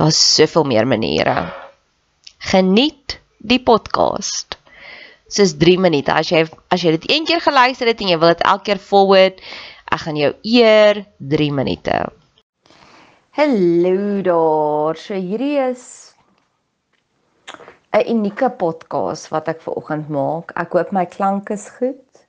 [0.00, 1.52] Daar's soveel meer maniere.
[2.38, 4.56] Geniet die podcast.
[5.28, 6.08] Dis 3 minute.
[6.08, 8.80] As jy as jy dit een keer geluister het en jy wil dit elke keer
[8.80, 9.42] forward,
[9.92, 11.02] ek gaan jou eer
[11.34, 11.98] 3 minute.
[13.36, 14.96] Hallo daar.
[14.96, 16.14] So hierdie is
[17.92, 20.56] 'n unieke podcast wat ek ver oggend maak.
[20.56, 22.24] Ek hoop my klank is goed.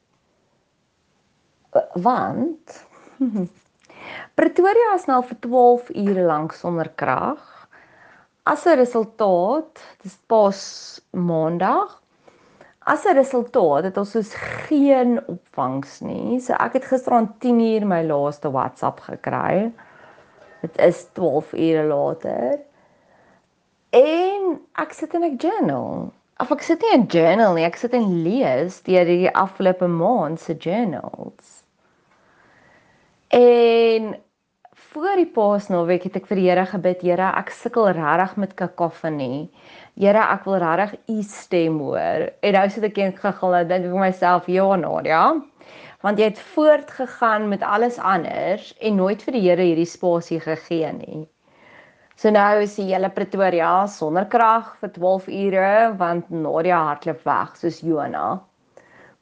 [1.96, 2.84] Want
[4.36, 7.50] Pretoria is nou vir 12 ure lank sonder krag.
[8.44, 10.59] As 'n resultaat, dis pas
[11.12, 12.02] maandag.
[12.79, 16.40] As 'n resultaat het ons soos geen opvangs nie.
[16.40, 19.72] So ek het gisteraan 10uur my laaste WhatsApp gekry.
[20.62, 22.59] Dit is 12 ure later.
[23.90, 26.13] En ek sit in 'n journal.
[26.40, 29.88] Of ek sit nie in 'n journal nie, ek sit en lees deur die afgelope
[29.88, 31.63] maand se journals.
[33.30, 34.16] En
[34.91, 39.46] voor die Paasnaweek het ek vir die Here gebid, Here, ek sukkel regtig met kakofonie.
[39.96, 42.28] Here, ek wil regtig u stem hoor.
[42.44, 45.24] En nou sit ek en gegil en dink vir myself, ja, Nadia.
[46.03, 50.91] Want jy het voortgegaan met alles anders en nooit vir die Here hierdie spasie gegee
[50.97, 51.24] nie.
[52.19, 57.56] So nou is die hele Pretoria sonder krag vir 12 ure want Nadia hardloop weg
[57.63, 58.41] soos Jonah.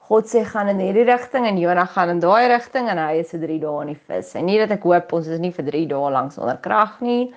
[0.09, 3.29] God sê gaan in hierdie rigting en Jonah gaan in daai rigting en hy is
[3.35, 4.31] vir 3 dae in die vis.
[4.39, 7.27] En nie dat ek hoop ons is nie vir 3 dae lank sonder krag nie.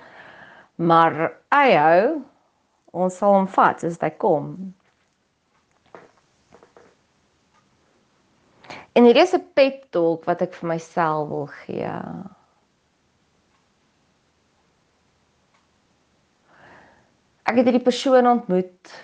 [0.81, 1.19] Maar
[1.53, 2.07] hy hou
[2.97, 4.49] ons sal hom vat as hy kom.
[8.97, 11.93] En hier is 'n pep talk wat ek vir myself wil gee.
[17.45, 18.97] Ek het hierdie persoon ontmoet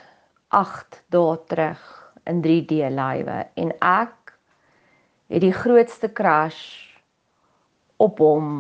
[0.49, 1.98] 8 dae terug
[2.29, 4.35] in 3D lywe en ek
[5.33, 6.63] het die grootste crush
[8.01, 8.53] op hom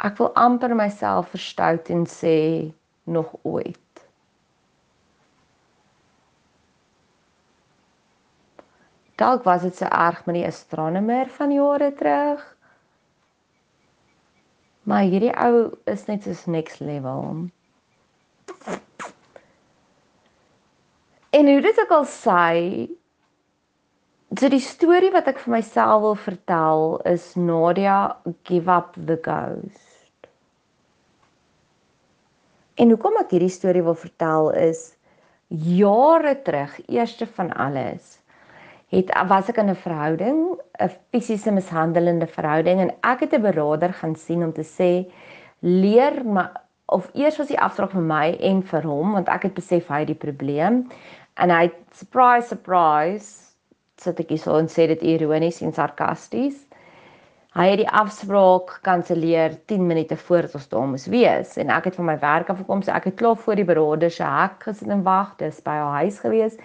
[0.00, 2.38] ek wil amper myself verstout en sê
[3.04, 3.80] nog ooit
[9.20, 12.44] Dalk was dit so erg met die astronomer van jare terug.
[14.88, 17.50] Maar hierdie ou is net soos next level.
[21.30, 22.90] En hoe dit ook al sê,
[24.34, 28.16] so die storie wat ek vir myself wil vertel is Nadia
[28.48, 30.26] give up the ghost.
[32.80, 34.90] En hoekom ek hierdie storie wil vertel is
[35.50, 38.16] jare terug, eerste van alles,
[38.90, 40.38] het was ek in 'n verhouding,
[40.78, 45.12] 'n fisiese mishandelende verhouding en ek het 'n beraader gaan sien om te sê
[45.60, 49.54] leer maar of eers was die afspraak vir my en vir hom want ek het
[49.58, 50.82] besef hy het die probleem
[51.40, 53.50] en hy surprise surprise
[54.00, 56.58] sit ek hier so en sê dit ironies en sarkasties.
[57.50, 61.96] Hy het die afspraak kanselleer 10 minute voor ons daar moes wees en ek het
[61.98, 64.92] van my werk af gekom so ek het klaar voor die beraader se hek gesit
[64.94, 66.60] en wag dis by haar huis gewees.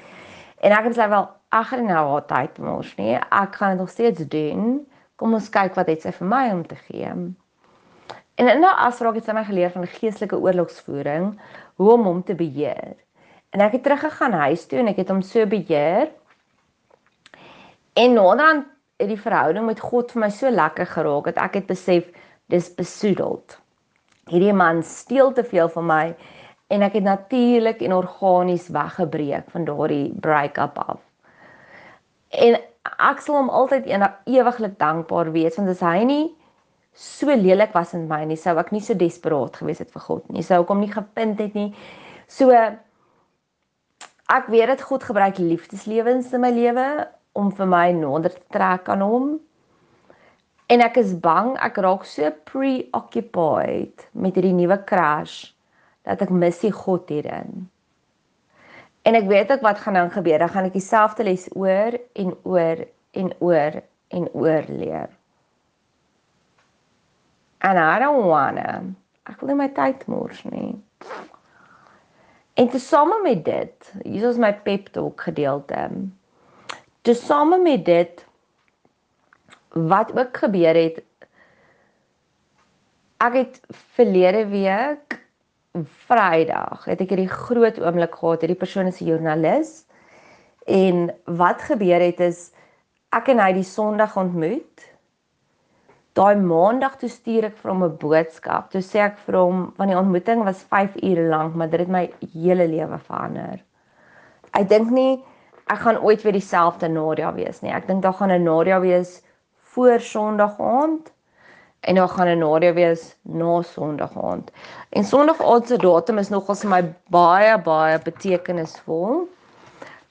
[0.61, 1.25] En ek het gesê wel
[1.55, 3.15] ag nee nou haar tyd mos nie.
[3.17, 4.85] Ek gaan dit nog steeds doen.
[5.15, 7.11] Kom ons kyk wat het sy vir my om te gee.
[8.35, 11.39] En in 'n afspraak het sy my geleer van geestelike oorlogsvoering,
[11.75, 12.95] hoe om hom te beheer.
[13.49, 16.11] En ek het teruggegaan huis toe en ek het hom so beheer.
[17.93, 18.65] En naderhand
[18.97, 22.11] het die verhouding met God vir my so lekker geraak dat ek het besef
[22.51, 23.59] dis besoedeld.
[24.27, 26.15] Hierdie man steel te veel van my
[26.67, 30.99] en ek het natuurlik en organies weggebreek van daardie break-up af.
[32.29, 33.87] En ek sal hom altyd
[34.25, 36.25] ewiglik dankbaar wees want as hy nie
[36.95, 40.29] so lelik was in my nie, sou ek nie so desperaat gewees het vir God
[40.31, 40.43] nie.
[40.43, 41.69] Sou ek hom nie gevind het nie.
[42.31, 42.55] So
[44.31, 46.87] ek weet dit God gebruik liefdeslewens in my lewe
[47.35, 49.27] om vir my nader te trek aan hom.
[50.71, 55.51] En ek is bang ek raak so preoccupied met hierdie nuwe crash
[56.07, 57.67] dat ek mis die God hierin.
[59.05, 60.39] En ek weet ook wat gaan dan gebeur.
[60.41, 62.81] Dan gaan ek dieselfde les oor en oor
[63.13, 63.81] en oor
[64.15, 65.14] en oor leer.
[67.65, 68.83] And I don't wanna.
[69.25, 70.75] Ek wil nie my tyd mors nie.
[72.61, 75.79] En tesame met dit, hier is my pep talk gedeelte.
[77.07, 78.21] Tesame met dit
[79.75, 81.01] wat ook gebeur het
[83.25, 83.59] ek het
[83.97, 85.17] verlede week
[86.05, 88.45] Vrydag het ek hierdie groot oomblik gehad.
[88.45, 89.83] Hierdie persoon is 'n joernalis.
[90.63, 92.51] En wat gebeur het is
[93.11, 94.85] ek en hy die Sondag ontmoet
[96.15, 98.69] Daai maandag toe stuur ek vir hom 'n boodskap.
[98.71, 101.89] Toe sê ek vir hom want die ontmoeting was 5 ure lank, maar dit het
[101.89, 103.59] my hele lewe verander.
[104.53, 105.23] Ek dink nie
[105.67, 107.71] ek gaan ooit weer dieselfde Nadia wees nie.
[107.71, 109.21] Ek dink daar gaan 'n Nadia wees
[109.75, 111.11] voor Sondag aand
[111.81, 114.51] en dan gaan 'n Nadia wees na Sondag aand.
[114.91, 119.27] En Sondag aand se datum is nogals vir my baie baie betekenisvol.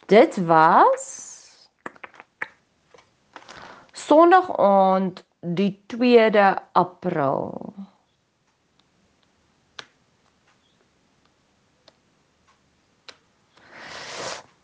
[0.06, 1.04] Dit was
[3.92, 7.75] Sondag aand die 2de April.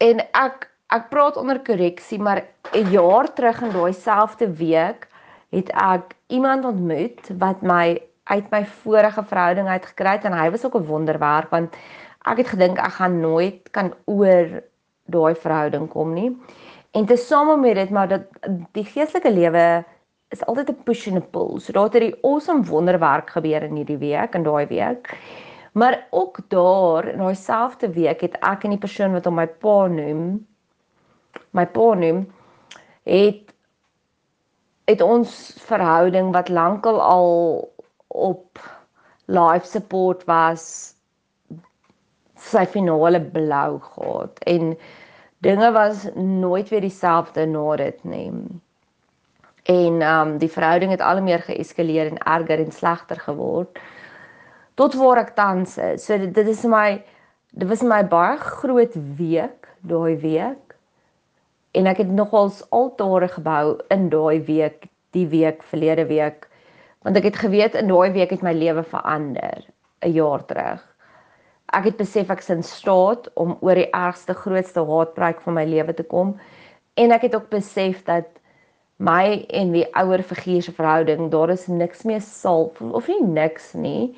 [0.00, 2.42] En ek ek praat onder korreksie, maar
[2.72, 5.08] 'n jaar terug in daai selfde week
[5.50, 10.50] het ek iemand ontmoet wat my uit my vorige verhouding uit gekry het en hy
[10.50, 11.76] was ook 'n wonderwerk want
[12.24, 14.62] ek het gedink ek gaan nooit kan oor
[15.04, 16.36] daai verhouding kom nie.
[16.90, 18.22] En tesame met dit maar dat
[18.72, 19.84] die geestelike lewe
[20.34, 21.60] is altyd 'n push and a pull.
[21.60, 25.18] So daar het 'n awesome wonderwerk gebeur in hierdie week en daai week.
[25.72, 29.46] Maar ook daar in daai selfde week het ek en die persoon wat hom my
[29.46, 30.46] pa noem,
[31.50, 32.26] my pa noem,
[33.02, 33.54] het
[34.84, 37.28] het ons verhouding wat lankal al
[38.08, 38.58] op
[39.26, 40.94] life support was
[42.34, 44.74] sy finale blou gehad en
[45.38, 48.32] dinge was nooit weer dieselfde na dit nie
[49.68, 53.80] en um die verhouding het al meer geeskaleer en erger en slegter geword
[54.80, 56.06] tot waar ek tans is.
[56.06, 57.02] So dit, dit is my
[57.50, 60.76] dit was my baie groot week daai week
[61.76, 66.48] en ek het nogals altare gebou in daai week, die week verlede week
[67.04, 69.64] want ek het geweet in daai week het my lewe verander
[70.04, 70.80] 'n jaar terug.
[71.72, 75.64] Ek het besef ek is in staat om oor die ergste grootste haatbreuk van my
[75.64, 76.38] lewe te kom
[76.96, 78.39] en ek het ook besef dat
[79.00, 83.72] my en die ouer figuur se verhouding, daar is niks meer sal of nie niks
[83.72, 84.10] nie.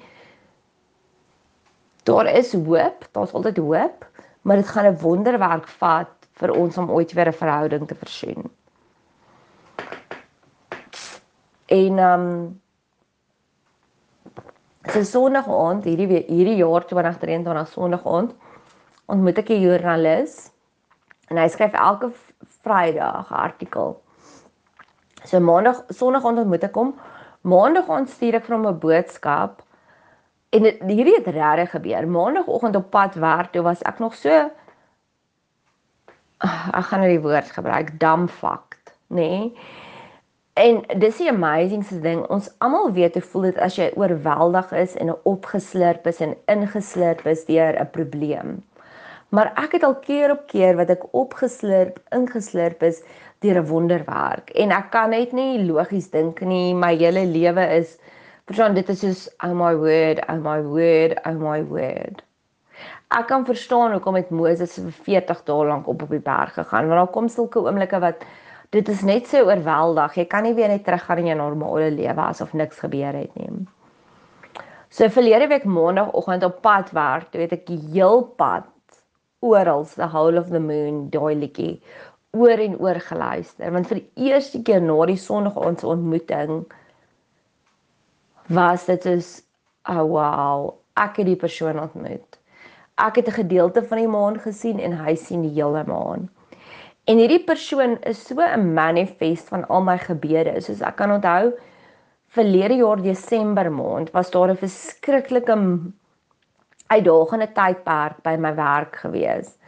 [2.08, 4.06] Daar is hoop, daar's altyd hoop,
[4.42, 6.10] maar dit gaan 'n wonderwerk vat
[6.40, 8.50] vir ons om ooit weer 'n verhouding te versoen.
[11.66, 12.60] En ehm um,
[14.90, 18.34] se Sondag aand hierdie hierdie jaar 2023 Sondag aand
[19.06, 20.50] ontmoet ek 'n joernalis
[21.28, 22.10] en hy skryf elke
[22.62, 24.02] Vrydag artikel.
[25.24, 26.94] So maandag sonderdag ontmoet ek hom.
[27.42, 29.62] Maandag ontstuur ek vir hom 'n boodskap.
[30.50, 32.08] En dit hierdie het regtig gebeur.
[32.08, 34.50] Maandagoggend op pad werk, toe was ek nog so
[36.78, 39.28] ek gaan nou die woord gebruik, dumbfucked, nê?
[39.28, 39.54] Nee?
[40.60, 42.26] En dis die amazingste ding.
[42.28, 47.24] Ons almal weet hoe voel dit as jy oorweldig is en opgeslurp is en ingeslurp
[47.26, 48.60] is deur 'n probleem.
[49.32, 53.00] Maar ek het al keer op keer wat ek opgeslurp, ingeslurp is
[53.42, 56.74] deur 'n wonderwerk en ek kan net nie logies dink nie.
[56.74, 57.98] My hele lewe is
[58.46, 62.22] verstaan dit is soos oh my word, oh my word, oh my word.
[63.12, 66.88] Ek kan verstaan hoekom het Moses vir 40 dae lank op op die berg gegaan
[66.88, 68.24] want daar kom sulke oomblikke wat
[68.70, 70.16] dit is net so oorweldig.
[70.16, 73.66] Jy kan nie weer net teruggaan in jou normale lewe asof niks gebeur het nie.
[74.88, 78.68] So verlede week maandagooggend op pad werk, toe het ek die heel pad
[79.42, 81.80] oral the whole of the moon daai liedjie
[82.32, 86.64] oor en oor geluister want vir die eerste keer na die sonnige ons ontmoeting
[88.48, 89.32] was dit is
[89.88, 92.38] oh wow ek het die persoon ontmoet
[93.08, 96.30] ek het 'n gedeelte van die maan gesien en hy sien die hele maan
[97.10, 100.60] En hierdie persoon is so 'n manifest van al my gebede.
[100.62, 101.52] Soos ek kan onthou
[102.36, 105.56] verlede jaar Desember maand was daar 'n verskriklike
[106.86, 109.58] uitdagende tydperk by my werk gewees.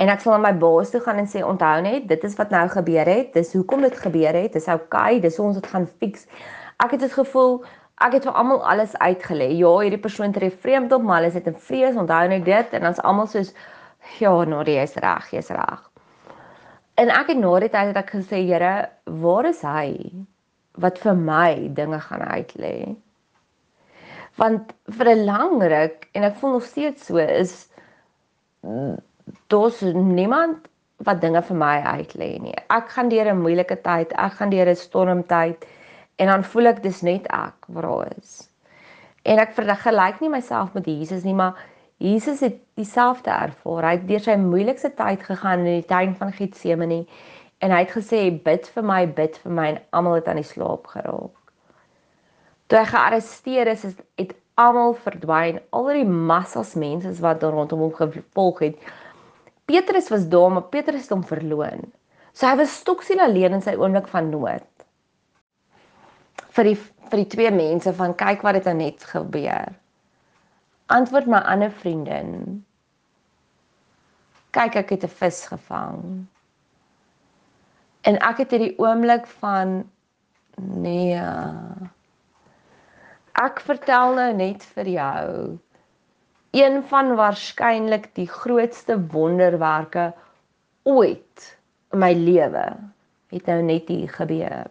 [0.00, 2.50] En ek sal aan my baas toe gaan en sê onthou net, dit is wat
[2.54, 3.34] nou gebeur het.
[3.36, 4.54] Dis hoekom dit gebeur het.
[4.56, 5.20] Dis oukei.
[5.20, 6.24] Dis ons dit gaan fix.
[6.80, 7.60] Ek het dit gevoel
[8.00, 9.50] ek het vir almal alles uitgelê.
[9.58, 11.98] Ja, hierdie persoon tree vreemd op, maar hulle net in vrees.
[12.00, 13.52] Onthou net dit en dan's almal soos
[14.18, 15.84] ja, nou, jy's reg, jy's reg.
[17.00, 18.88] En ek het na die tyd het ek gesê, Here,
[19.20, 19.92] waar is hy
[20.80, 22.74] wat vir my dinge gaan uitlê?
[24.40, 27.68] Want vir 'n lang ruk en ek voel nog steeds so is
[29.52, 30.68] daar's niemand
[31.06, 32.54] wat dinge vir my uitlê nie.
[32.68, 35.66] Ek gaan deur 'n moeilike tyd, ek gaan deur 'n stormtyd
[36.16, 38.50] en dan voel ek dis net ek wat daar is.
[39.24, 41.56] En ek vergelyk nie myself met Jesus nie, maar
[41.98, 43.84] Jesus het dieselfde ervaar.
[43.84, 47.06] Hy het deur sy moeilikste tyd gegaan in die tuin van Getsemane
[47.60, 50.48] en hy het gesê bid vir my, bid vir my en almal het aan die
[50.48, 51.36] slaap geraak.
[52.66, 53.84] Toe hy gearresteer is,
[54.16, 55.60] het almal verdwyn.
[55.76, 58.90] Al die massas mense wat rondom hom gevolg het.
[59.70, 61.84] Petrus was daar, maar Petrus het hom verloon.
[62.34, 64.66] So hy was stoksiel alleen in sy oomblik van nood.
[66.56, 66.78] Vir die
[67.10, 69.72] vir die twee mense van kyk wat het nou net gebeur
[70.90, 72.64] antwoord my ander vriendin.
[74.50, 76.26] Kyk, ek het 'n vis gevang.
[78.02, 79.90] En ek het hierdie oomblik van
[80.56, 81.22] nee.
[83.32, 85.58] Ek vertel nou net vir jou
[86.50, 90.12] een van waarskynlik die grootste wonderwerke
[90.82, 91.58] ooit
[91.90, 92.66] in my lewe
[93.30, 94.70] het nou net hier gebeur.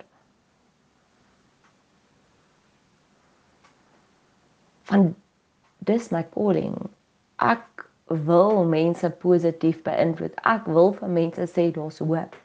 [4.89, 5.15] Van
[5.87, 6.75] dis my calling.
[7.39, 7.85] Ek
[8.27, 10.35] wil mense positief beïnvloed.
[10.43, 12.35] Ek wil vir mense sê daar's hoop.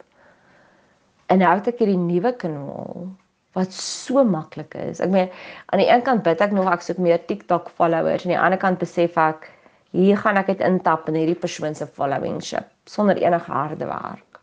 [1.27, 3.09] En nou het ek hierdie nuwe kanaal
[3.55, 5.01] wat so maklik is.
[5.01, 5.31] Ek meen
[5.73, 8.43] aan die een kant bid ek nog ek soek meer TikTok followers en aan die
[8.47, 9.51] ander kant besef ek
[9.95, 14.41] hier gaan ek dit intap in hierdie persoon se followingship sonder enige harde werk.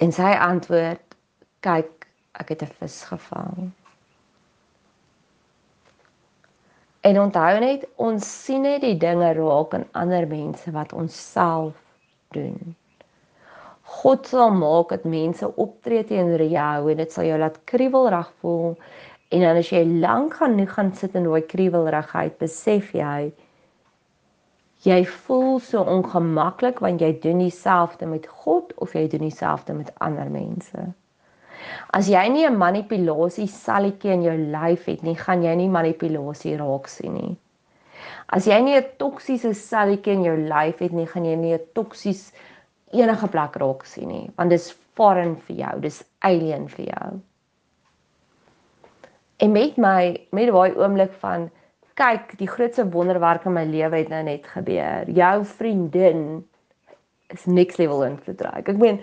[0.00, 1.16] En sy antwoord
[1.64, 2.08] kyk
[2.40, 3.72] ek het 'n vis gevang.
[7.00, 11.74] En onthou net ons sien net die dinge raak in ander mense wat ons self
[12.36, 12.76] doen.
[13.90, 18.76] God sal maak dat mense optree teenoor jou en dit sal jou laat kriebelrig voel
[19.30, 23.32] en dan as jy lank nie gaan sit in daai kriebelrigheid besef jy
[24.84, 29.92] jy voel so ongemaklik want jy doen dieselfde met God of jy doen dieselfde met
[30.00, 30.86] ander mense.
[31.92, 36.56] As jy nie 'n manipulasie salletjie in jou lyf het nie, gaan jy nie manipulasie
[36.56, 37.36] raak sien nie.
[38.28, 41.66] As jy nie 'n toksiese salletjie in jou lyf het nie, gaan jy nie 'n
[41.74, 42.32] toksies
[42.90, 47.10] enige plek raak sien nie, want dis foreign vir jou, dis alien vir jou.
[49.40, 51.48] En met my met daai oomblik van
[52.00, 55.08] kyk, die grootste wonderwerk in my lewe het nou net gebeur.
[55.16, 56.22] Jou vriendin
[57.34, 58.42] is next level invloed.
[58.42, 59.00] Ek meen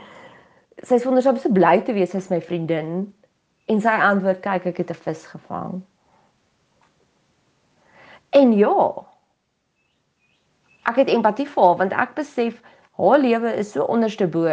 [0.84, 3.08] sy is wonderskap so bly te wees as my vriendin
[3.72, 5.82] en sy antwoord kyk ek het 'n vis gevang.
[8.29, 9.06] En ja.
[10.86, 12.62] Ek het empatie vir haar want ek besef
[12.98, 14.48] haar lewe is so onderste bo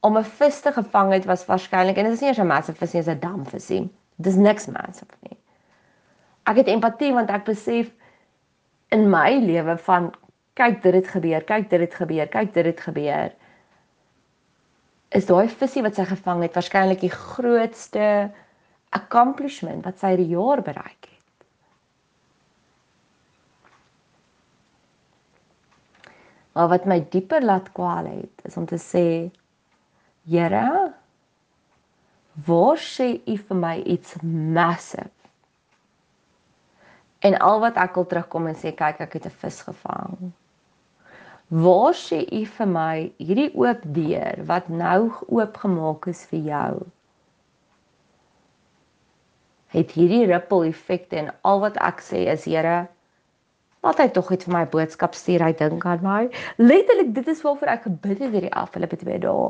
[0.00, 2.78] om 'n vis te gevang het was waarskynlik en dit is nie eers 'n massive
[2.78, 3.90] vis nie, dit is 'n damvisie.
[4.16, 5.36] Dis niks massive nie.
[6.46, 7.90] Ek het empatie want ek besef
[8.88, 10.14] in my lewe van
[10.54, 13.32] kyk dit het gebeur, kyk dit het gebeur, kyk dit het gebeur.
[15.08, 18.30] is daai visie wat sy gevang het waarskynlik die grootste
[18.90, 21.15] accomplishment wat sy die jaar bereik het.
[26.56, 29.28] Maar wat my dieper laat kwaal het, is om te sê
[30.24, 30.92] Here,
[32.46, 34.16] waar sê U vir my iets
[34.56, 35.12] massive?
[37.20, 40.32] En al wat ek wil terugkom en sê kyk ek het 'n vis gevang.
[41.52, 46.74] Waar sê U vir my hierdie oop deur wat nou oopgemaak is vir jou?
[49.76, 52.88] Het hierdie ripple effekte en al wat ek sê is Here,
[53.86, 55.44] laat hy tog net vir my boodskap stuur.
[55.46, 56.20] Hy dink aan my.
[56.58, 59.48] Letterlik dit is waarvoor ek gebid het hierdie afgelope 2 dae.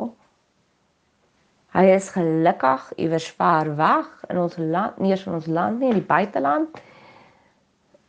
[1.77, 5.91] Hy is gelukkig iewers ver weg in ons land, nie eens in ons land nie,
[5.93, 6.81] in die buiteland.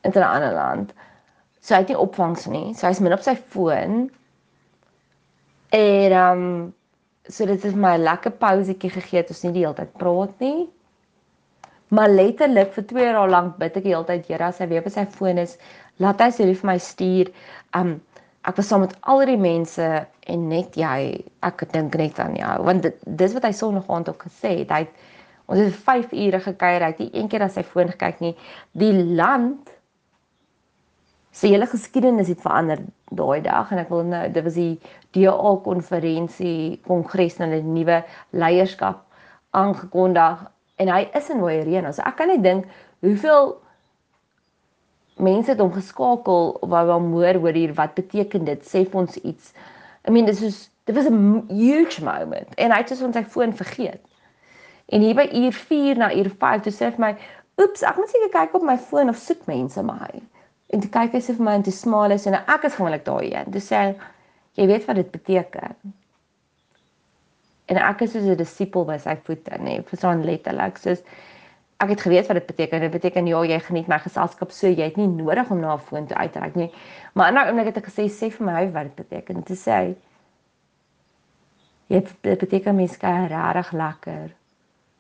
[0.07, 0.93] In 'n ander land.
[1.60, 2.74] So hy het nie opvangs nie.
[2.74, 4.10] So hy's min op sy foon.
[5.75, 6.74] En ehm um,
[7.27, 10.39] so dit het my 'n lekker pausetjie gegee het ons nie die hele tyd praat
[10.39, 10.69] nie.
[11.89, 14.84] Maar letterlik vir 2 jaar lank bid ek die hele tyd Here as hy weer
[14.84, 15.56] op sy foon is,
[16.03, 17.32] laat hy sy lief vir my stuur.
[17.77, 17.94] Um,
[18.48, 19.86] ek was saam met al die mense
[20.27, 24.27] en net jy, ek dink net aan jou want dit dis wat hy sonnaand ook
[24.27, 24.72] gesê het.
[24.72, 27.91] Hy het ons het 5 ure gekuier, hy het nie een keer na sy foon
[27.94, 28.34] gekyk nie.
[28.75, 29.72] Die land
[31.38, 32.82] sy hele geskiedenis het verander
[33.15, 34.75] daai dag en ek wil nou dit was die
[35.15, 39.03] DA konferensie kongres nou 'n nuwe leierskap
[39.56, 40.44] aangekondig
[40.77, 41.91] en hy is in Mooi Arena.
[41.93, 42.67] So ek kan net dink
[43.05, 43.55] hoeveel
[45.17, 49.53] mense het hom geskakel wou hom hoor hoor hier wat beteken dit sê ons iets.
[50.07, 53.53] I mean this is dit was 'n huge moment en hy het soos sy foon
[53.53, 54.01] vergeet.
[54.88, 57.15] En hier by uur 4 na uur 5 toe sê hy vir my,
[57.62, 60.22] "Oeps, ek moet seker kyk op my foon of soek mense my."
[60.69, 62.75] En toe kyk hy sê vir my en toe smaal hy en nou, ek is
[62.75, 63.51] gewoonlik daai een.
[63.51, 63.96] Toe sê hy,
[64.53, 65.75] "Jy weet wat dit beteken."
[67.67, 71.01] En ek is soos 'n disipel by sy voete, nê, nee, verstaan letterlik, soos
[71.83, 72.81] ek het geweet wat dit beteken.
[72.81, 75.79] Dit beteken ja, jy geniet my geselskap so, jy het nie nodig om na 'n
[75.79, 76.72] foon toe uit te reik nie.
[77.13, 79.96] Maar 'n oomblik het ek gesê, "Sê vir my wat dit beteken." Toe sê hy,
[81.87, 84.31] "Jy dit beteken mens kan regtig lekker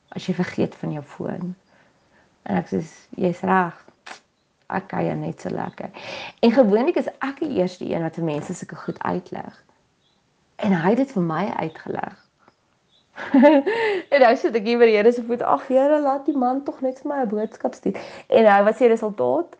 [0.09, 1.55] as jy vergeet van jou foon."
[2.43, 2.83] En ek sê,
[3.15, 3.87] "Jy's reg."
[4.69, 5.89] ek kuier net so lekker.
[6.39, 9.63] En gewoonlik is ek die eerste een wat vir mense sulke goed uitleg.
[10.55, 12.26] En hy het dit vir my uitgelig.
[14.13, 15.41] en nou sit ek hier by die Here se voet.
[15.41, 17.97] Ag Here, laat die man tog net vir my 'n boodskap stuur.
[18.29, 19.57] En nou wat sê die resultaat?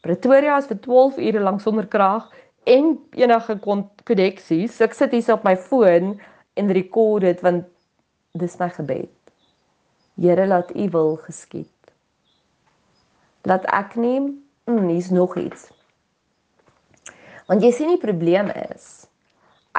[0.00, 2.30] Pretoria is vir 12 ure lank sonder krag
[2.64, 4.76] en enige koneksies.
[4.76, 6.20] So ek sit hier op my foon
[6.56, 7.66] en rekord dit want
[8.32, 9.12] dis my gebed.
[10.20, 11.80] Here, laat U wil geskied
[13.42, 14.32] laat ek neem,
[14.68, 15.70] mm, hier's nog iets.
[17.46, 19.06] Want jy sien die probleem is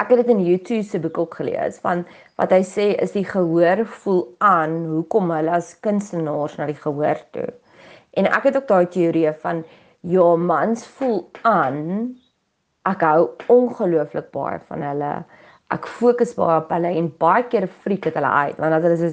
[0.00, 2.06] ek het dit in YouTube se boek ook gelees van
[2.40, 7.20] wat hy sê is die gehoor voel aan hoekom hulle as kunstenaars na die gehoor
[7.36, 7.50] toe.
[8.16, 9.62] En ek het ook daai teorie van
[10.00, 11.78] ja, mans voel aan.
[12.88, 15.12] Ek hou ongelooflik baie van hulle.
[15.72, 19.12] Ek fokus baie op hulle en baie keer freak dit hulle uit want hulle sê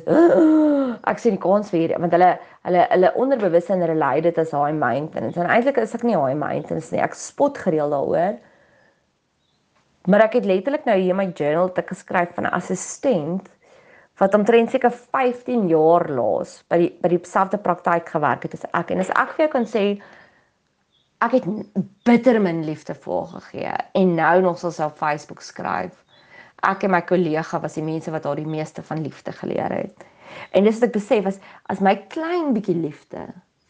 [1.12, 2.34] ek sien die kans vir hierdie want hulle
[2.68, 5.40] hulle hulle onderbewussyn relate dit as high maintenance.
[5.40, 7.04] En eintlik is ek nie high maintenance nie.
[7.04, 8.40] Ek spot gereeld daaroor
[10.08, 13.50] maar ek het letterlik nou hier in my journal te geskryf van 'n assistent
[14.20, 18.92] wat omtrent seker 15 jaar laas by die by dieselfde praktyk gewerk het as ek
[18.92, 20.02] en as ek vir jou kan sê
[21.22, 21.46] ek het
[22.06, 26.06] bitter min liefde vir haar gegee en nou nog sal sy op Facebook skryf
[26.68, 30.06] ek en my kollega was die mense wat haar die meeste van liefde geleer het.
[30.56, 31.40] En dis wat ek besef was
[31.72, 33.28] as my klein bietjie liefde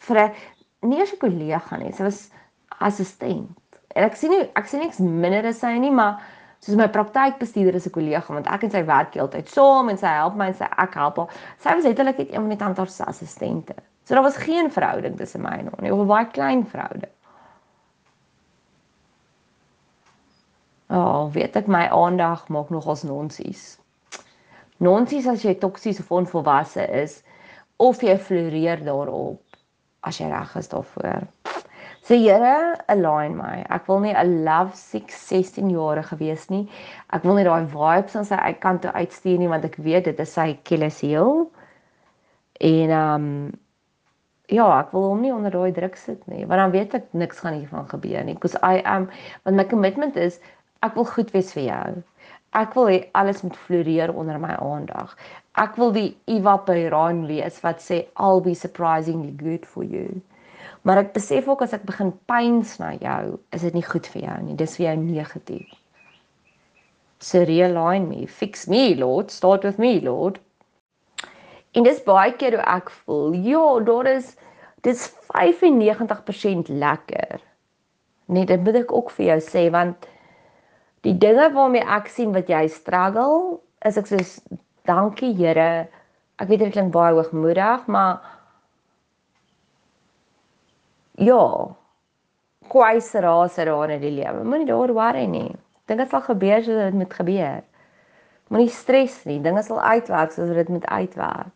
[0.07, 2.31] vir 'n nie eens 'n kollega nie, sy was
[2.79, 3.58] assistent.
[3.95, 6.19] En ek sien nie ek sien niks minder as sy nie, maar
[6.59, 10.07] soos my praktykbestuurder is 'n kollega want ek en sy werk heeltyd saam en sy
[10.07, 11.29] help my en sy ek help haar.
[11.57, 13.75] Sy was letterlik net een van die tandarts se assistente.
[14.03, 17.13] So daar was geen verhouding tussen my en haar nie, of 'n baie klein verhouding.
[20.89, 23.77] Ja, oh, weet ek my aandag maak nog ons nonsies.
[24.77, 27.23] Nonsies as jy toksies of onvolwasse is
[27.77, 29.41] of jy floreer daarop
[30.01, 31.27] as jy reg is daarvoor.
[32.09, 33.67] So Here, align my.
[33.69, 36.63] Ek wil nie 'n love sick 16 jaar gewees nie.
[37.13, 40.19] Ek wil nie daai vibes aan sy kant toe uitstuur nie want ek weet dit
[40.19, 41.51] is sy Achilles heel.
[42.71, 43.27] En um
[44.47, 47.45] ja, ek wil hom nie onder daai druk sit nie want dan weet ek niks
[47.45, 49.05] gaan hiervan gebeur nie because I am
[49.43, 50.41] want my commitment is
[50.81, 52.03] Ek wil goed wees vir jou.
[52.57, 55.13] Ek wil hê alles moet floreer onder my aandag.
[55.61, 60.21] Ek wil die Eva Peyraan wees wat sê I'll be surprisingly good for you.
[60.87, 64.25] Maar ek besef ook as ek begin pyns na jou, is dit nie goed vir
[64.25, 64.57] jou nie.
[64.59, 65.73] Dis vir jou negatief.
[67.19, 70.39] So realign me, fix me, Lord, start with me, Lord.
[71.75, 73.35] En dis baie keer hoe ek voel.
[73.45, 74.33] Ja, daar is
[74.87, 77.43] dis 95% lekker.
[78.29, 80.07] Nee, dit moet ek ook vir jou sê want
[81.07, 84.35] die dinge waarmee ek sien wat jy struggle, is ek soos
[84.87, 85.87] dankie Here.
[86.39, 88.21] Ek weet dit klink baie hoogmoedig, maar
[91.19, 91.43] ja,
[92.69, 94.43] kwais raas daar in die lewe.
[94.43, 95.55] Moenie daar worry nie.
[95.89, 97.63] Dinge sal gebeur soos dit moet gebeur.
[98.49, 99.39] Moenie stres nie.
[99.41, 101.55] Dinge sal uitwerk soos dit moet uitwerk.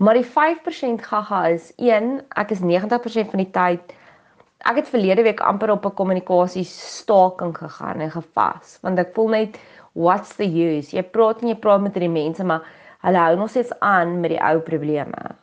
[0.00, 3.96] Maar die 5% gaga is 1, ek is 90% van die tyd
[4.68, 9.28] ek het verlede week amper op 'n kommunikasie staking gegaan en gevas want ek voel
[9.28, 9.58] net
[9.92, 10.96] what's the use?
[10.96, 12.62] Jy praat en jy praat met die mense maar
[13.00, 15.34] hulle hou nog steeds aan met die ou probleme.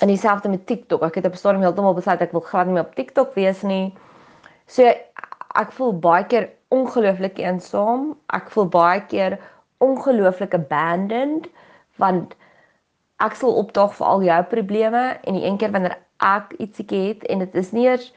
[0.00, 1.02] En dieselfde met TikTok.
[1.02, 3.62] Ek het op 'n stadium heeltemal besluit ek wil glad nie meer op TikTok wees
[3.62, 3.94] nie.
[4.66, 4.82] So
[5.54, 8.16] ek voel baie keer ongelooflik eensaam.
[8.26, 9.38] Ek voel baie keer
[9.78, 11.48] ongelooflik abandoned
[11.96, 12.34] want
[13.22, 17.26] ek sal opdaag vir al jou probleme en die een keer wanneer ek ietsie het
[17.30, 18.12] en dit is nie eers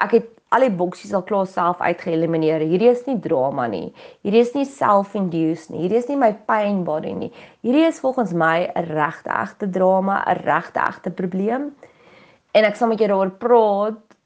[0.00, 2.64] ek het al die boksies al klaar self uitgeëlimineer.
[2.68, 3.92] Hierdie is nie drama nie.
[4.24, 5.84] Hierdie is nie self-induced nie.
[5.84, 7.30] Hierdie is nie my pain body nie.
[7.64, 11.74] Hierdie is volgens my 'n regte egte drama, 'n regte egte probleem.
[12.52, 14.16] En ek sal met jou daaroor praat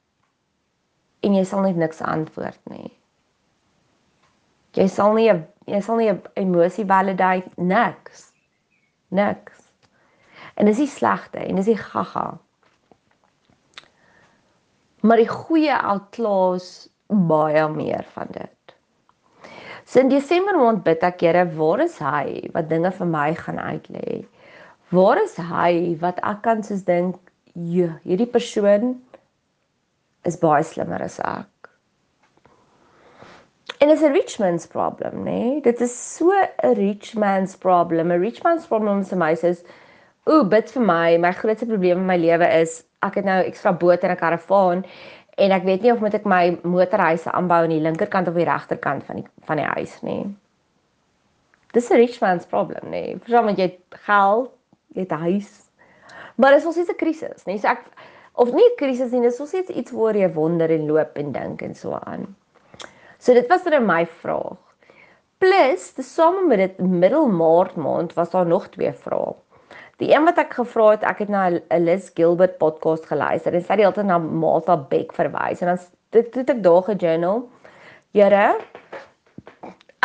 [1.22, 2.92] en jy sal net niks antwoord nie.
[4.74, 5.30] Jy sal nie
[5.66, 8.32] jy sal nie 'n emosie validate niks.
[9.08, 9.70] Niks.
[10.56, 12.38] En dis die slegte en dis die gaga.
[15.06, 18.52] Maar die goeie outlaws baie meer van dit.
[19.86, 23.60] So in Desember maand bid ek Here, waar is hy wat dinge vir my gaan
[23.62, 24.24] uitlê?
[24.90, 27.20] Waar is hy wat ek kan soos dink,
[27.54, 28.96] "Jo, hierdie persoon
[30.24, 31.70] is baie slimmer as ek."
[33.80, 35.30] En dit is 'n rich man's problem, né?
[35.30, 35.60] Nee?
[35.60, 38.10] Dit is so 'n rich man's problem.
[38.10, 39.62] 'n Rich man's problem vir my is,
[40.28, 41.16] "Ooh, bid vir my.
[41.18, 44.84] My grootste probleem in my lewe is ek het nou ekstra boot en 'n karavaan
[45.36, 48.44] en ek weet nie of moet ek my motorhuise aanbou aan die linkerkant of die
[48.44, 50.36] regterkant van die van die huis nie."
[51.72, 52.90] Dis 'n rich man's problem?
[52.90, 53.16] Nee?
[53.18, 54.50] Verstaan want jy geld,
[54.94, 55.70] jy het huis.
[56.36, 57.44] Maar dit is ons iets 'n krisis?
[57.44, 57.58] Nee?
[57.58, 57.82] So ek
[58.34, 61.62] of nie 'n krisis nie, dis ons iets waar jy wonder en loop en dink
[61.62, 62.36] en so aan.
[63.18, 64.56] So dit was dan my vraag.
[65.38, 69.34] Plus, tesame met dit middel Maart maand was daar nog twee vrae.
[70.02, 73.62] Die een wat ek gevra het, ek het na 'n Liz Gilbert podcast geluister en
[73.64, 75.78] sy het altyd na Martha Beck verwys en dan
[76.12, 77.48] dit het ek daar gejournal.
[78.12, 78.60] Here,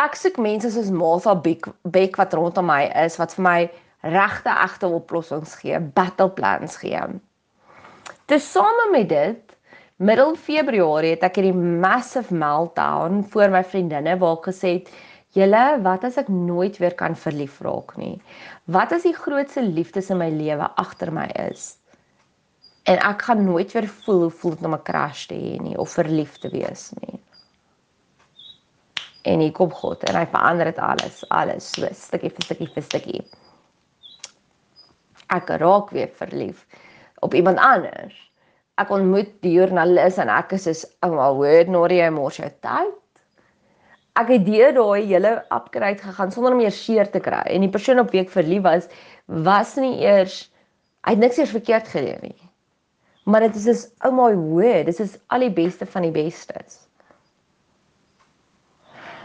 [0.00, 4.48] ek soek mense soos Martha Beck, Beck wat rondom my is wat vir my regte
[4.48, 7.20] egte oplossings gee, battle plans gee.
[8.26, 9.56] Tesame met dit
[9.96, 14.88] middel Februarie het ek hierdie massive meltdown voor my vriendinne waar ek gesê het
[15.36, 18.16] julle wat as ek nooit weer kan verlief raak nie?
[18.64, 21.76] Wat as die grootste liefdes in my lewe agter my is?
[22.90, 25.76] En ek gaan nooit weer voel hoe voel dit om 'n crush te hê nie
[25.78, 27.20] of verlief te wees nie.
[29.22, 31.70] En hier kom God en hy verander dit alles alles.
[31.70, 33.22] So stukkie vir stukkie vir stukkie.
[35.30, 36.66] Ek raak weer verlief
[37.22, 38.14] op iemand anders.
[38.80, 42.50] Ek ontmoet die joernalis en ek is soos oh my word Nori jy mors jou
[42.66, 43.01] tyd.
[44.20, 47.72] Ek het deur daai hele upgrade gegaan sonder om meer seer te kry en die
[47.72, 48.88] persoon op wie ek verlief was
[49.48, 50.42] was nie eers
[51.06, 52.50] hy het niks eers verkeerd gedoen nie.
[53.24, 56.82] Maar dit is is oh my word, dit is al die beste van die bestes.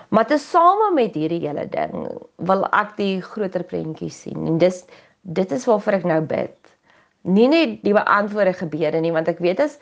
[0.09, 2.07] Maar te same met hierdie hele ding
[2.47, 4.85] wil ek die groter prentjie sien en dis
[5.37, 6.55] dit is waarvoor ek nou bid
[7.27, 9.75] nie net die beantwoorde gebede nie want ek weet as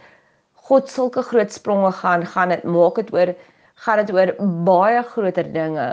[0.65, 3.35] God sulke groot spronge gaan gaan dit maak dit oor
[3.83, 4.33] gaan dit oor
[4.67, 5.87] baie groter dinge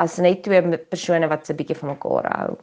[0.00, 2.54] as net twee persone wat se bietjie van mekaar hou.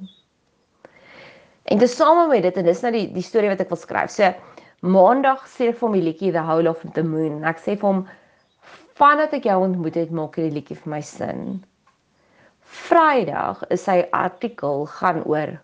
[1.70, 4.10] En dis same met dit en dis nou die die storie wat ek wil skryf.
[4.14, 4.34] So
[4.80, 7.42] Maandag sê ek vir hom die liedjie The Howl of the Moon.
[7.44, 8.06] Ek sê vir hom
[9.00, 11.42] vandat ek jou ontmoet het, maak hierdie liedjie vir my sin.
[12.88, 15.58] Vrydag is sy artikel gaan oor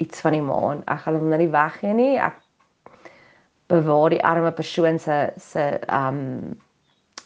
[0.00, 0.80] iets van die maan.
[0.88, 2.14] Ek gaan hom nou nie weggee nie.
[2.16, 2.40] Ek
[3.68, 6.56] bewaar die arme persoon se se um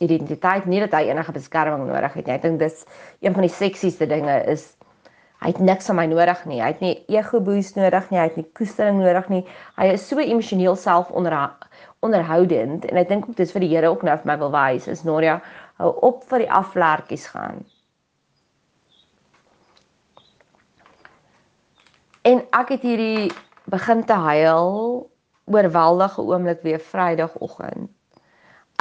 [0.04, 2.34] identiteit nie dat hy enige beskerming nodig het nie.
[2.34, 2.84] Ek dink dis
[3.24, 4.72] een van die seksieste dinge is
[5.44, 6.60] hy het niks van my nodig nie.
[6.62, 8.18] Hy het nie ego boost nodig nie.
[8.18, 9.42] Hy het nie koestering nodig nie.
[9.76, 11.36] Hy is so emosioneel self onder
[12.04, 14.86] onderhoudend en ek dink ook dis vir die Here ook nou vir my wil wys
[14.90, 15.40] is Noria
[15.80, 17.64] hou op vir die aflertjies gaan.
[22.26, 23.32] En ek het hierdie
[23.70, 24.70] begin te huil
[25.46, 27.95] oorweldige oomblik weer Vrydagoggend.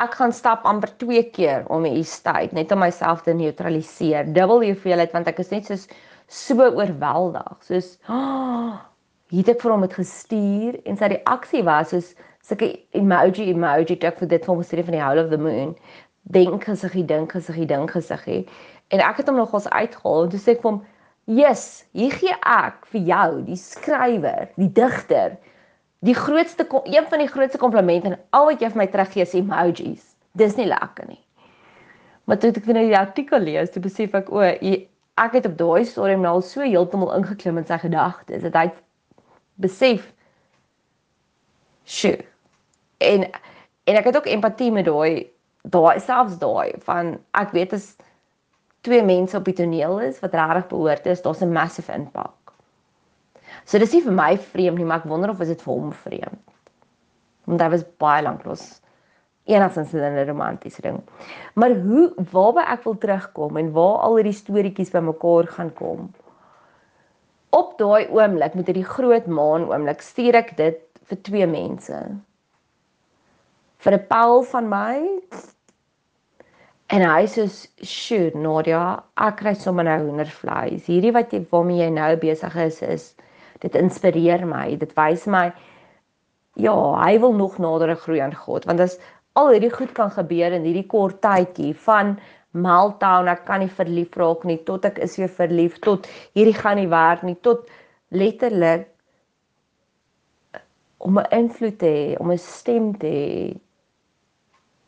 [0.02, 4.28] Ek gaan stap amper 2 keer om die estate net om myself te neutraliseer.
[4.36, 5.80] Dubbel die hoeveelheid want ek is net so
[6.28, 7.58] so oorweldig.
[7.64, 8.76] Soos oh,
[9.34, 12.14] het ek vir hom dit gestuur en sy reaksie was soos
[12.46, 15.76] sulke emoji emoji ek vir dit van gestuur van die Howl of the Moon.
[16.34, 18.44] Dink gesiggie, dink gesiggie, dink gesiggie.
[18.94, 20.82] En ek het hom nogals uitgehaal en toe sê ek vir hom,
[21.26, 25.38] "Yes, hier gee ek vir jou, die skrywer, die digter,
[26.06, 29.34] die grootste een van die grootste komplimente en al wat jy vir my teruggee is
[29.38, 30.04] emojis.
[30.38, 31.22] Dis nie lekker nie.
[32.26, 35.86] Maar toe ek nou die artikel lees, toe besef ek o, ek het op daai
[35.88, 38.66] stadium nou al so heeltemal ingeklim in sy gedagtes dat hy
[39.62, 40.10] besef
[41.86, 42.18] sjoe.
[42.98, 43.28] En
[43.86, 45.30] en ek het ook empatie met daai
[45.70, 47.94] daai selfs daai van ek weet as
[48.86, 52.45] twee mense op die toneel is wat regtig behoort is, daar's 'n massive impak.
[53.66, 56.42] So dis nie vir my vreemd nie, maar ek wonder of dit vir hom vreemd.
[57.50, 58.66] Want hy was baie lank los
[59.46, 61.02] enigstens in 'n romantiese ding.
[61.54, 66.14] Maar hoe waarby ek wil terugkom en waar al hierdie storieetjies bymekaar gaan kom.
[67.50, 72.00] Op daai oomblik met hierdie groot maan oomblik stuur ek dit vir twee mense.
[73.78, 75.20] Vir 'n Paul van my
[76.94, 77.44] En hy sê,
[77.82, 80.86] "Sjoe, Nadia, ek kry sommer nou hoendervleis.
[80.86, 83.16] Hierdie wat jy waarmee jy nou besig is is
[83.66, 84.78] dit inspireer my.
[84.82, 85.50] Dit wys my
[86.56, 88.98] ja, hy wil nog nader groei aan God, want as
[89.36, 92.16] al hierdie goed kan gebeur in hierdie kort tydjie van
[92.56, 96.80] meltdown, ek kan nie verlief raak nie tot ek is weer verlief tot hierdie gaan
[96.80, 97.68] nie werk nie tot
[98.16, 98.88] letterlik
[101.06, 103.60] om 'n invloed te hê, om 'n stem te hê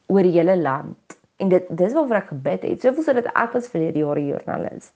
[0.07, 1.17] oor die hele land.
[1.37, 2.81] En dit dis waarvoor ek gebid het.
[2.81, 4.91] Soveel sodat ek was vir hierdie jare joernalis.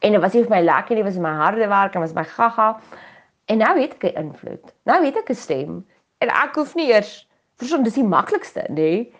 [0.00, 2.14] En dit was nie vir my lekker nie, dit was my harde werk en was
[2.14, 2.68] my gaga.
[3.48, 4.74] En nou het ek 'n invloed.
[4.84, 5.86] Nou het ek 'n stem
[6.18, 8.74] en ek hoef nie eers verstaan dis die maklikste, nê?
[8.74, 9.12] Nee.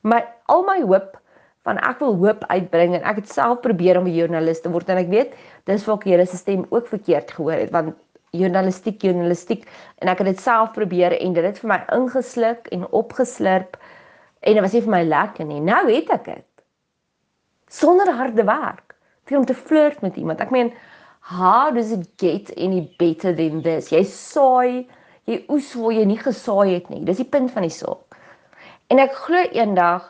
[0.00, 1.20] Maar al my hoop
[1.62, 4.88] van ek wil hoop uitbring en ek het self probeer om 'n joernalis te word
[4.88, 7.94] en ek weet dis ek Here se stem ook verkeerd gehoor het want
[8.30, 12.86] journalistiek journalistiek en ek het dit self probeer en dit het vir my ingesluk en
[12.92, 13.76] opgeslurp
[14.40, 15.60] en dit was nie vir my lekker nie.
[15.60, 16.44] Nou het ek dit.
[17.68, 18.87] Sonder harde werk vir
[19.36, 20.40] om te flirt met iemand.
[20.40, 20.72] Ek meen,
[21.20, 23.90] how does it get any better than this?
[23.92, 24.86] Jy saai,
[25.28, 27.02] jy oes waar jy nie gesaai het nie.
[27.04, 28.16] Dis die punt van die saak.
[28.88, 30.06] En ek glo eendag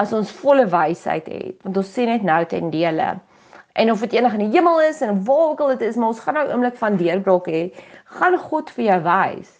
[0.00, 3.12] as ons volle wysheid het, want ons sien net nou ten dele.
[3.78, 6.10] En of dit enig in die hemel is en waar ook al dit is, maar
[6.10, 7.62] ons gaan nou oomblik van deurbraak hê,
[8.18, 9.54] gaan God vir jou wys.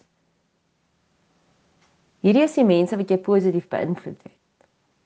[2.23, 4.42] Hierdie is die mense wat jy positief beïnvloed het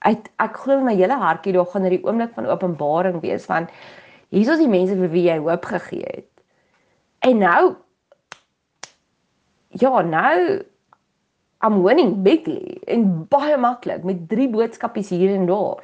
[0.07, 3.67] uit ek glo my hele hartjie daar gaan er oomblik van openbaring wees van
[4.33, 6.29] hier is die mense vir wie jy hoop gegee het.
[7.27, 7.75] En nou
[9.69, 10.63] ja, nou
[11.65, 15.81] I'm winning bigly en baie maklik met drie boodskapies hier en daar.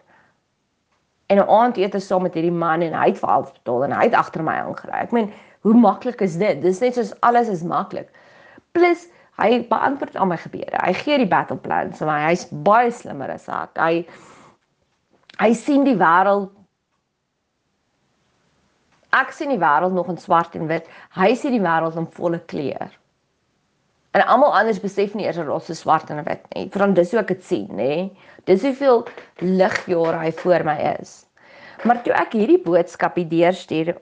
[1.27, 3.83] En 'n aand eet ek saam met hierdie man en hy het vir alles betaal
[3.83, 4.93] en hy het agter my aangery.
[4.93, 5.31] Ek meen,
[5.61, 6.61] hoe maklik is dit?
[6.61, 8.09] Dis net soos alles is maklik.
[8.71, 9.07] Plus
[9.43, 10.79] hy beantwoord al my gebede.
[10.79, 12.19] Hy gee die battle plans vir my.
[12.29, 13.77] Hy's baie slimmer as ek.
[13.77, 14.03] Hy
[15.41, 16.51] hy sien die wêreld
[19.13, 20.87] Ek sien die wêreld nog in swart en wit.
[21.13, 22.89] Hy sien die wêreld in volle kleur.
[24.17, 26.65] En almal anders besef nie eers dat dit so swart en wit nie.
[26.73, 28.09] Want dis hoe ek dit sien, nê?
[28.49, 29.03] Dis hoeveel
[29.41, 31.13] ligjare hy voor my is.
[31.85, 33.93] Maar toe ek hierdie boodskap hier deurstuur